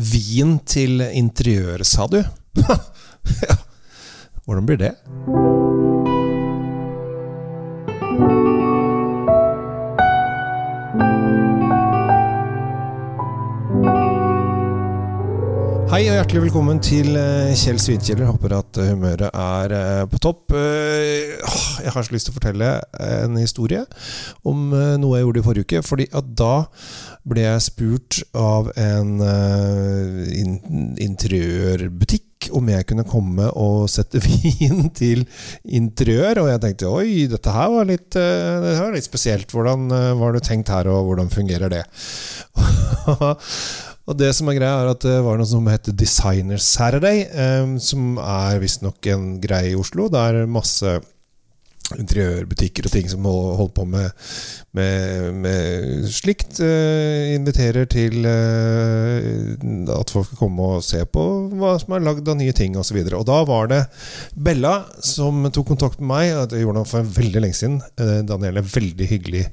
[0.00, 2.22] Vin til interiør, sa du?
[3.44, 3.56] ja,
[4.46, 4.94] hvordan blir det?
[16.00, 18.30] Hei og hjertelig velkommen til eh, Kjell Svinkjeller.
[18.30, 20.54] Håper at eh, humøret er eh, på topp.
[20.56, 22.70] Jeg har så lyst til å fortelle
[23.04, 23.82] en historie
[24.48, 25.82] om noe jeg gjorde i forrige uke.
[25.84, 26.54] Fordi at da
[27.28, 29.20] ble jeg spurt av en
[31.04, 35.26] interiørbutikk om jeg kunne komme og sette vin til
[35.68, 36.46] interiør.
[36.46, 39.52] Og jeg tenkte oi, dette her var litt, det var litt spesielt.
[39.52, 39.92] Hvordan
[40.24, 41.84] var det tenkt her, og hvordan fungerer det?
[44.10, 47.76] Og det som er greia, er at det var noe som heter Designer Saturday, eh,
[47.78, 50.08] som er visstnok en greie i Oslo.
[50.10, 50.98] Det er masse
[51.98, 54.26] interiørbutikker og ting som holder på med,
[54.76, 56.60] med, med slikt.
[56.62, 61.24] Eh, inviterer til eh, at folk skal komme og se på
[61.58, 63.00] hva som er lagd av nye ting osv.
[63.00, 63.80] Og, så og da var det
[64.34, 64.74] Bella
[65.06, 66.34] som tok kontakt med meg.
[66.52, 67.80] Det gjorde han for veldig lenge siden.
[67.98, 69.46] Uh, Daniel er veldig hyggelig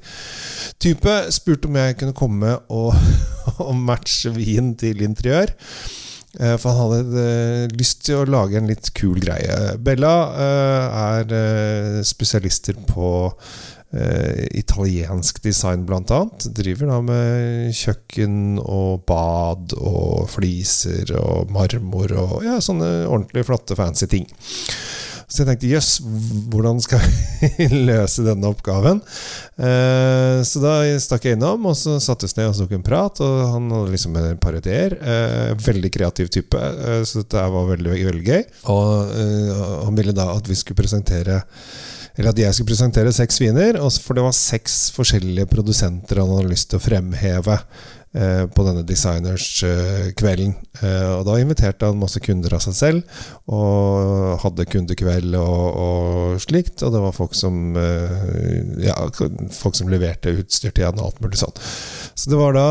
[0.82, 1.14] type.
[1.34, 2.92] Spurte om jeg kunne komme og,
[3.68, 5.54] og matche vin til interiør.
[6.36, 9.56] Eh, for han hadde eh, lyst til å lage en litt kul greie.
[9.80, 10.12] Bella
[10.44, 13.10] eh, er spesialister på
[13.88, 16.44] italiensk design, blant annet.
[16.58, 23.78] Driver da med kjøkken og bad og fliser og marmor og ja, sånne ordentlig flotte,
[23.80, 24.28] fancy ting.
[25.28, 25.90] Så jeg tenkte jøss,
[26.48, 29.02] hvordan skal vi løse denne oppgaven?
[29.60, 33.20] Eh, så da stakk jeg innom, og så satte vi ned og tok en prat.
[33.24, 34.96] Og han hadde liksom en par ideer.
[34.96, 38.42] Eh, veldig kreativ type, eh, så dette var veldig, veldig gøy.
[38.72, 41.42] Og eh, han ville da at vi skulle presentere
[42.18, 46.50] eller at jeg skulle presentere seks viner, for det var seks forskjellige produsenter han hadde
[46.50, 47.60] lyst til å fremheve.
[48.18, 50.54] Eh, på denne designerskvelden.
[50.80, 56.40] Eh, og da inviterte han masse kunder av seg selv, og hadde kundekveld og, og
[56.42, 56.82] slikt.
[56.82, 58.96] Og det var folk som, eh, ja,
[59.54, 61.54] folk som leverte utstyr til han og alt mulig sånn.
[62.18, 62.66] Så det var da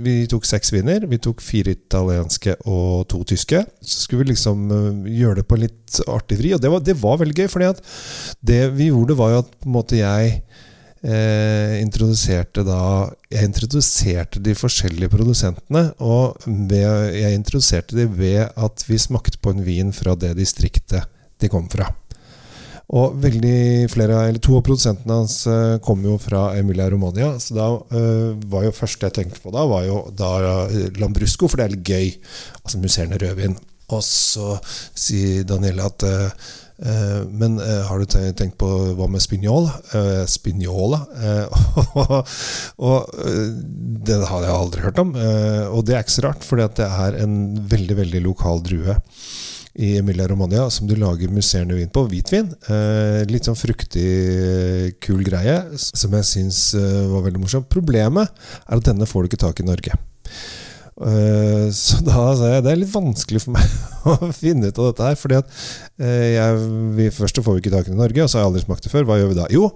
[0.00, 1.04] Vi tok seks viner.
[1.10, 3.60] Vi tok fire italienske og to tyske.
[3.84, 4.70] Så skulle vi liksom
[5.04, 7.48] gjøre det på litt artig vri, og det var, det var veldig gøy.
[7.52, 7.82] fordi at
[8.40, 10.40] det vi gjorde, var jo at på en måte jeg
[11.04, 15.90] eh, introduserte da Jeg introduserte de forskjellige produsentene.
[16.00, 21.04] Og ved, jeg introduserte de ved at vi smakte på en vin fra det distriktet
[21.40, 21.90] de kom fra.
[22.94, 27.30] Og veldig flere, eller To av produsentene hans uh, kom jo fra Emilia Romania.
[27.40, 30.34] Så da uh, var jo første jeg tenkte på da, var jo da
[30.68, 32.12] uh, Lambrusco, for det er litt gøy.
[32.60, 33.56] Altså musserende rødvin.
[33.94, 34.58] Og så
[34.96, 36.52] sier Danielle at Eh,
[37.30, 38.68] men eh, har du tenkt på
[38.98, 39.22] hva med?
[39.22, 41.00] Eh, spinjola?
[42.88, 43.14] og
[44.04, 45.14] det har jeg aldri hørt om.
[45.14, 47.36] Og det er ikke så rart, for det er en
[47.70, 48.98] veldig, veldig lokal drue
[49.74, 52.06] i Emilia Romagna som du lager musserende vin på.
[52.10, 52.52] Hvitvin.
[53.30, 54.08] litt sånn fruktig,
[55.02, 57.66] kul greie som jeg syns var veldig morsom.
[57.70, 58.30] Problemet
[58.66, 59.98] er at denne får du ikke tak i Norge.
[60.94, 63.72] Eh, så da sa jeg det er litt vanskelig for meg
[64.12, 65.18] å finne ut av dette her.
[65.18, 65.50] Fordi at
[65.98, 66.68] eh, jeg,
[66.98, 68.92] vi først får vi ikke tak i Norge, og så har jeg aldri smakt det
[68.92, 69.08] før.
[69.08, 69.48] Hva gjør vi da?
[69.54, 69.70] Jo,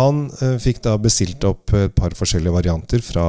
[0.00, 3.28] han eh, fikk da bestilt opp et par forskjellige varianter fra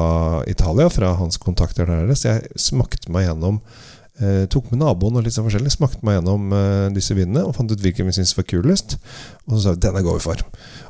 [0.50, 2.16] Italia, fra hans kontakter der.
[2.18, 3.62] Så jeg smakte meg gjennom
[4.20, 7.54] Eh, tok med naboen og litt sånn forskjellig, smakte meg gjennom eh, disse vinene og
[7.56, 8.98] fant ut hvilken vi syntes var kulest.
[9.48, 10.44] Og så sa vi denne går vi for.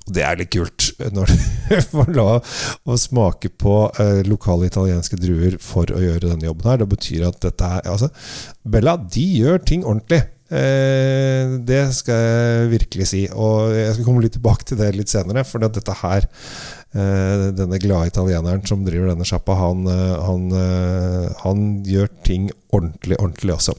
[0.07, 1.37] Og det er litt kult når du
[1.93, 2.55] får lov
[2.89, 6.81] å smake på eh, lokale italienske druer for å gjøre denne jobben her.
[6.81, 8.09] Det betyr at dette er altså,
[8.65, 10.23] Bella de gjør ting ordentlig.
[10.49, 13.23] Eh, det skal jeg virkelig si.
[13.29, 16.27] Og jeg skal komme litt tilbake til det litt senere, for dette her
[16.89, 22.47] Eh, denne glade italieneren som driver denne sjappa, han, eh, han, eh, han, gjør ting
[22.73, 23.75] ordentlig, ordentlig også.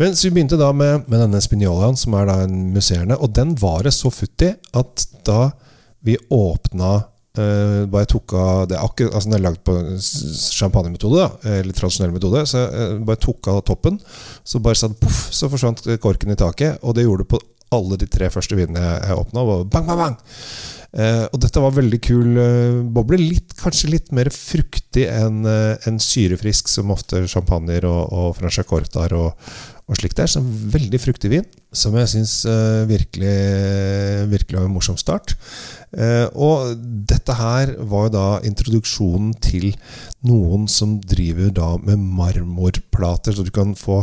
[0.00, 3.34] Men så vi begynte da med, med denne spinjolaen, som er da en musserende, og
[3.36, 5.50] den var det så futt at da
[6.04, 9.74] vi åpna Uh, bare tok av Det akkurat, altså den er lagd på
[10.54, 12.44] champagnemetode, eller tradisjonell metode.
[12.50, 13.98] Så jeg bare tok av toppen,
[14.46, 16.78] så bare det poff, så forsvant korken i taket.
[16.82, 17.42] Og det gjorde det på
[17.74, 19.44] alle de tre første vinene jeg, jeg åpna.
[19.72, 20.16] Bang, bang, bang!
[20.94, 23.18] Uh, og dette var veldig kul uh, boble.
[23.18, 29.16] Litt, kanskje litt mer fruktig enn uh, en syrefrisk, som ofte champagner og, og franchacortar
[29.18, 29.34] og,
[29.84, 30.30] og slikt er.
[30.30, 32.38] Så veldig fruktig vin, som jeg syns
[32.88, 33.34] virkelig,
[34.30, 35.34] virkelig var en morsom start.
[36.34, 36.78] og
[37.10, 39.74] dette her var da introduksjonen til
[40.24, 44.02] noen som driver da med marmorplater, så du kan få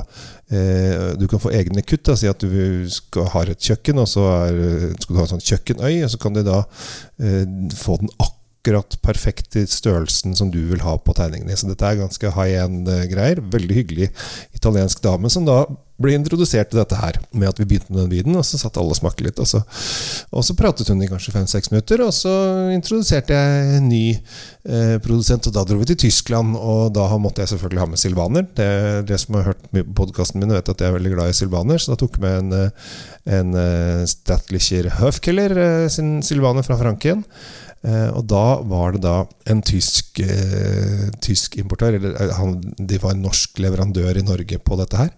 [0.52, 2.04] Eh, du kan få egne kutt.
[2.10, 5.34] Da, si at du skal, har et kjøkken, og så er, skal du ha en
[5.36, 6.04] sånn kjøkkenøy.
[6.04, 6.62] Og så kan du da
[7.24, 11.58] eh, få den akkurat akkurat perfekt i størrelsen som du vil ha på tegningen din.
[11.58, 13.42] Så dette er ganske high end-greier.
[13.42, 14.12] Veldig hyggelig
[14.54, 15.64] italiensk dame som da
[16.02, 18.80] ble introdusert til dette her, med at vi begynte med den viden og så satt
[18.82, 19.38] alle og smakte litt.
[19.42, 19.62] Og så,
[20.34, 22.34] og så pratet hun i kanskje fem-seks minutter, og så
[22.74, 27.44] introduserte jeg en ny eh, produsent, og da dro vi til Tyskland, og da måtte
[27.44, 28.50] jeg selvfølgelig ha med silvaner.
[28.58, 28.70] Det,
[29.10, 29.66] det som har hørt
[29.98, 32.40] podkasten min, vet at jeg er veldig glad i silvaner, så da tok jeg med
[32.40, 32.94] en, eh,
[33.38, 37.22] en uh, Statlicher Höfkeller uh, sin silvaner fra Frankrike.
[37.82, 39.16] Uh, og da var det da
[39.50, 44.60] en tysk, uh, tysk importør, eller uh, han, de var en norsk leverandør i Norge
[44.62, 45.12] på dette her.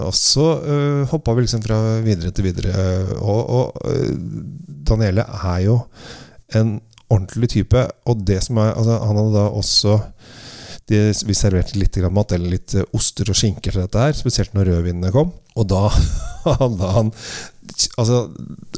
[0.00, 2.72] og så eh, hoppa vi liksom fra videre til videre.
[3.20, 3.82] og, og
[4.88, 5.74] Daniele er jo
[6.56, 6.78] en
[7.10, 7.82] ordentlig type.
[8.08, 9.98] Og det som er altså, Han hadde da også
[10.88, 14.72] de, Vi serverte litt mat, eller litt oster og skinker til dette her, spesielt når
[14.72, 15.34] rødvinene kom.
[15.58, 15.84] Og da
[16.62, 17.12] hadde han
[18.00, 18.24] altså,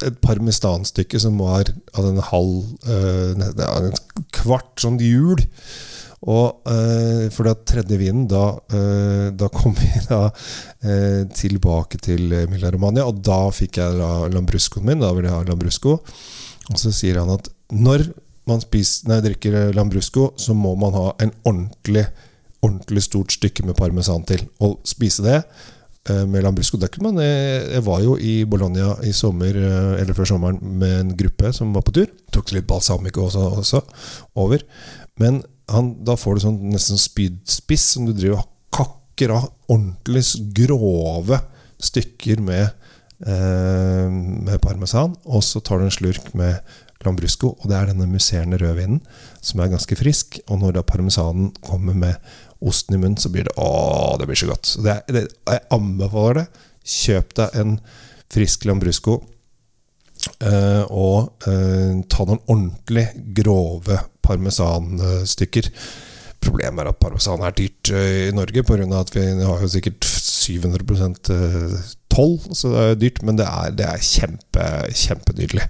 [0.05, 3.91] et parmesanstykke som var av en halv uh, En
[4.35, 5.41] kvart sånn hjul.
[6.23, 12.31] Og uh, for da tredje vinen, da, uh, da kom vi da uh, tilbake til
[12.43, 15.03] Emilia Romagna, og da fikk jeg da lambruscoen min.
[15.03, 15.97] Da ville jeg ha lambrusco.
[16.71, 18.07] Og så sier han at når
[18.47, 22.07] man spiser, nei, drikker lambrusco, så må man ha en ordentlig,
[22.63, 24.45] ordentlig stort stykke med parmesan til.
[24.63, 27.19] Og spise det Eh, med Lambrusco Duckman.
[27.21, 31.71] Jeg var jo i Bologna i sommer, eh, eller før sommeren med en gruppe som
[31.73, 32.09] var på tur.
[32.31, 33.81] Tok litt balsamico også, også
[34.35, 34.65] over.
[35.19, 40.25] Men han, da får du sånn nesten spydspiss som du driver og kakker av ordentlig
[40.57, 41.39] grove
[41.83, 42.67] stykker med,
[43.25, 45.15] eh, med parmesan.
[45.25, 46.59] Og så tar du en slurk med
[47.03, 49.01] Lambrusco, og det er denne musserende rødvinen
[49.41, 50.39] som er ganske frisk.
[50.47, 52.15] Og når da parmesanen kommer med
[52.69, 54.75] osten i munnen, så blir det Å, det blir så godt.
[54.83, 56.47] Det, det, jeg anbefaler det.
[56.83, 57.77] Kjøp deg en
[58.33, 59.19] frisk Lambrusco.
[60.39, 63.05] Uh, og uh, ta noen ordentlig
[63.35, 65.67] grove parmesanstykker.
[66.43, 68.87] Problemet er at parmesan er dyrt uh, i Norge, pga.
[68.99, 71.31] at vi har jo sikkert 700%
[72.13, 73.23] toll, så det er dyrt.
[73.27, 74.67] Men det er, det er kjempe,
[75.03, 75.67] kjempenydelig.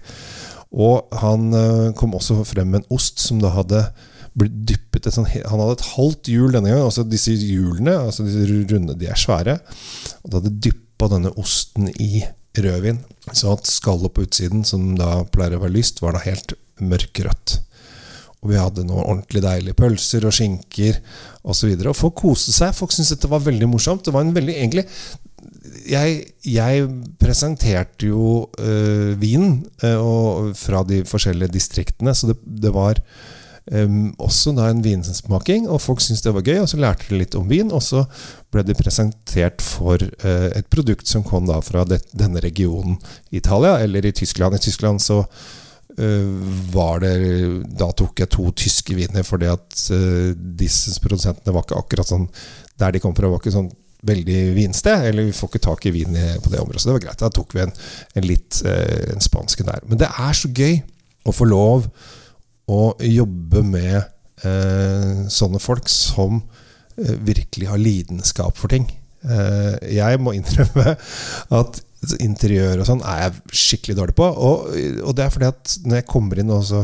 [0.73, 1.51] Og han
[1.93, 3.83] kom også frem med en ost som da hadde
[4.39, 6.88] blitt dyppet sånt, Han hadde et halvt hjul denne gangen.
[6.88, 9.59] Altså disse hjulene, altså disse runde, de er svære.
[10.24, 12.24] Og da hadde dyppa denne osten i
[12.57, 13.03] rødvin.
[13.31, 17.59] Så at skallet på utsiden, som da pleier å være lyst, var da helt mørkrødt.
[18.44, 20.97] Og vi hadde noen ordentlig deilige pølser og skinker
[21.47, 21.69] osv.
[21.77, 22.75] Og, og folk koste seg.
[22.75, 24.03] Folk syntes dette var veldig morsomt.
[24.03, 24.88] Det var en veldig egentlig
[25.89, 26.88] jeg, jeg,
[27.19, 33.00] presenterte jo øh, vinen øh, fra de forskjellige distriktene, så det, det var
[33.71, 36.57] Um, også da en vinsmaking, og folk syntes det var gøy.
[36.60, 38.04] Og så lærte de litt om vin, og så
[38.51, 42.98] ble de presentert for uh, et produkt som kom da fra det, denne regionen
[43.31, 44.57] Italia, eller i Tyskland.
[44.57, 46.33] I Tyskland så uh,
[46.74, 47.13] var det
[47.80, 52.27] Da tok jeg to tyske viner, fordi at uh, disse produsentene var ikke akkurat sånn
[52.81, 53.71] Der de kom fra, var ikke sånn
[54.04, 56.81] veldig vinsted, eller vi får ikke tak i vin på det området.
[56.83, 57.21] Så det var greit.
[57.21, 57.69] Da tok vi en,
[58.19, 59.80] en litt en spansk der.
[59.88, 60.81] Men det er så gøy
[61.24, 61.88] å få lov
[62.71, 63.98] å jobbe med
[64.48, 66.42] eh, sånne folk som
[66.98, 68.88] eh, virkelig har lidenskap for ting.
[69.24, 70.95] Eh, jeg må innrømme
[71.60, 71.83] at
[72.19, 74.27] interiør og sånn er jeg skikkelig dårlig på.
[74.27, 74.74] Og,
[75.04, 76.83] og, det er fordi at når jeg kommer inn også,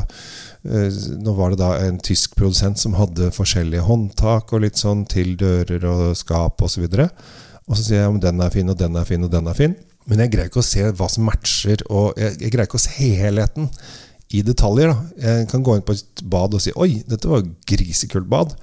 [0.70, 5.06] eh, Nå var det da en tysk produsent som hadde forskjellige håndtak og litt sånn
[5.10, 6.88] til dører og skap osv.
[6.88, 7.08] Og, så
[7.70, 9.58] og så sier jeg om den er fin, og den er fin, og den er
[9.58, 9.76] fin.
[10.10, 12.88] Men jeg greier ikke å se hva som matcher, og jeg, jeg greier ikke å
[12.88, 13.68] se helheten
[14.36, 14.94] i detaljer.
[14.94, 15.26] Da.
[15.26, 18.56] Jeg kan gå inn på et bad og si 'oi, dette var grisekult bad'.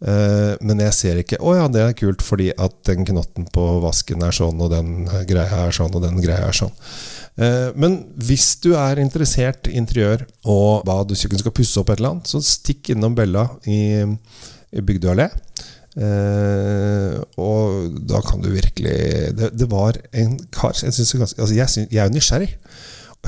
[0.00, 3.64] Uh, men jeg ser ikke 'å ja, det er kult fordi at den knotten på
[3.84, 6.72] vasken er sånn, og den greia er sånn, og den greia er sånn'.
[7.36, 11.92] Uh, men hvis du er interessert i interiør og bad og kjøkken skal pusse opp
[11.92, 14.00] et eller annet, så stikk innom Bella i,
[14.72, 15.28] i Bygdøy allé.
[16.00, 21.66] Uh, og da kan du virkelig Det, det var en kar Jeg, synes, altså jeg,
[21.68, 22.52] synes, jeg er jo nysgjerrig.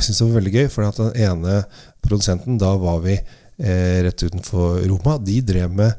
[0.03, 1.61] Jeg syns det var veldig gøy, for at den ene
[2.03, 5.93] produsenten, da var vi eh, rett utenfor Roma, de drev med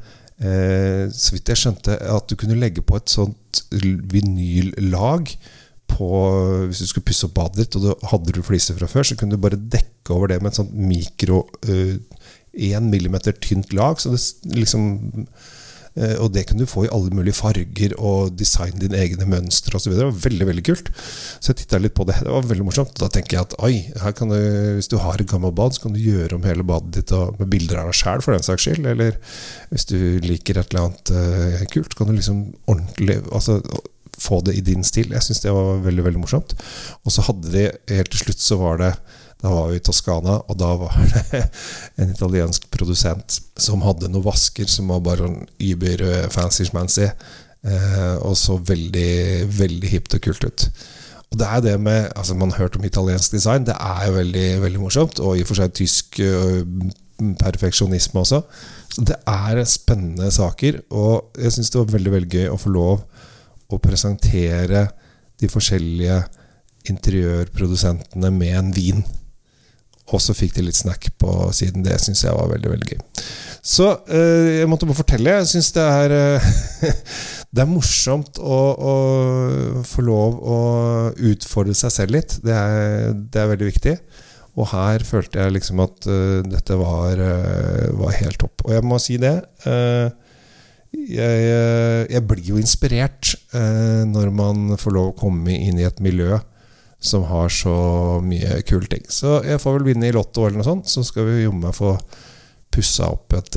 [0.44, 5.32] eh, Så vidt jeg skjønte, at du kunne legge på et sånt vinyllag
[5.88, 6.10] på,
[6.68, 9.16] hvis du skulle pusse opp badet ditt, og da hadde du fliser fra før, så
[9.16, 13.96] kunne du bare dekke over det med et sånt mikro én uh, millimeter tynt lag.
[14.00, 14.20] Så det
[14.58, 14.84] liksom
[15.24, 15.63] Eh,
[15.94, 19.92] og det kunne du få i alle mulige farger og designe dine egne mønstre osv.
[19.94, 20.90] Det var veldig veldig kult.
[21.38, 22.16] Så jeg titta litt på det.
[22.26, 22.96] Det var veldig morsomt.
[22.98, 24.36] Da tenker jeg at oi, du,
[24.74, 27.50] hvis du har et gammelt bad, så kan du gjøre om hele badet ditt med
[27.52, 28.88] bilder av deg sjæl, for den saks skyld.
[28.90, 29.18] Eller
[29.70, 33.60] hvis du liker et eller annet uh, kult, kan du liksom ordentlig altså,
[34.18, 35.14] få det i din stil.
[35.14, 36.56] Jeg syns det var veldig veldig morsomt.
[37.04, 38.94] Og så hadde de helt til slutt så var det
[39.42, 41.42] Da var vi i Toskana, og da var det
[42.00, 47.10] en italiensk produsent som hadde noen vasker som var bare sånn über fancy schmancy.
[47.64, 50.68] Eh, og så veldig, veldig hipt og kult ut.
[51.32, 53.64] Og det er det med altså Man har hørt om italiensk design.
[53.66, 55.20] Det er jo veldig, veldig morsomt.
[55.20, 56.20] Og i og for seg tysk
[57.40, 58.42] perfeksjonisme også.
[58.94, 60.80] Så det er spennende saker.
[60.90, 63.02] Og jeg syns det var veldig, veldig gøy å få lov
[63.72, 64.86] å presentere
[65.40, 66.20] de forskjellige
[66.90, 69.04] interiørprodusentene med en vin.
[70.12, 71.84] Og så fikk de litt snack på siden.
[71.86, 73.22] Det syns jeg var veldig veldig gøy.
[73.64, 75.38] Så øh, jeg måtte bare fortelle.
[75.38, 76.50] Jeg syns det er øh,
[77.54, 78.94] Det er morsomt å, å,
[79.86, 80.58] få lov å
[81.30, 82.36] utfordre seg selv litt.
[82.42, 83.94] Det er, det er veldig viktig.
[84.58, 88.66] Og her følte jeg liksom at uh, dette var, uh, var, helt topp.
[88.66, 89.36] Og jeg må si det.
[89.66, 90.10] Uh,
[90.94, 91.46] jeg,
[92.10, 96.36] jeg, blir jo inspirert når man får lov å komme inn i et miljø
[97.04, 97.74] som har så
[98.24, 99.04] mye kule ting.
[99.12, 101.76] Så jeg får vel vinne i Lotto eller noe sånt, så skal vi jommen meg
[101.76, 101.94] få
[102.74, 103.56] pussa opp et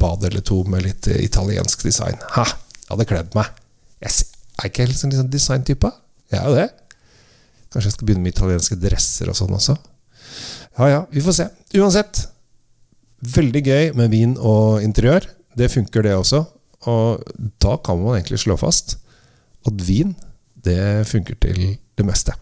[0.00, 2.16] bad eller to med litt italiensk design.
[2.36, 2.46] Ha!
[2.88, 3.50] Jeg hadde kledd meg.
[4.00, 4.14] Jeg
[4.62, 5.90] er ikke helt sånn liksom designtype.
[6.32, 6.68] Jeg er jo det.
[7.68, 9.76] Kanskje jeg skal begynne med italienske dresser og sånn også.
[10.78, 11.48] Ja ja, vi får se.
[11.76, 12.22] Uansett,
[13.34, 15.26] veldig gøy med vin og interiør.
[15.58, 16.44] Det funker, det også.
[16.88, 17.24] Og
[17.60, 18.96] da kan man egentlig slå fast
[19.68, 20.14] at vin,
[20.64, 22.32] det funker til det meste.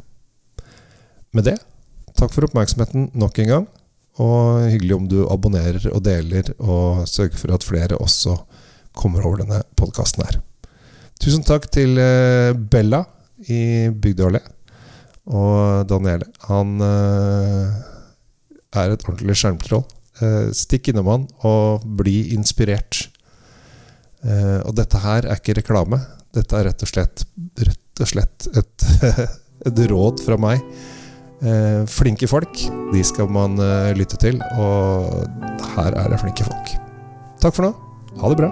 [1.35, 1.56] Med det,
[2.16, 3.66] takk for oppmerksomheten nok en gang.
[4.23, 8.38] Og hyggelig om du abonnerer og deler, og sørger for at flere også
[8.97, 10.38] kommer over denne podkasten her.
[11.21, 13.02] Tusen takk til eh, Bella
[13.49, 14.30] i Bygdø
[15.26, 16.28] og Daniele.
[16.49, 17.76] Han eh,
[18.76, 19.85] er et ordentlig skjermtroll.
[20.21, 23.06] Eh, stikk innom han og bli inspirert.
[24.26, 26.00] Og dette her er ikke reklame.
[26.35, 27.23] Dette er rett og slett,
[27.62, 28.87] rett og slett et,
[29.68, 30.64] et råd fra meg.
[31.44, 32.62] Eh, flinke folk,
[32.94, 35.26] de skal man eh, lytte til, og
[35.76, 36.72] her er det flinke folk.
[37.42, 37.74] Takk for nå.
[38.22, 38.50] Ha det bra.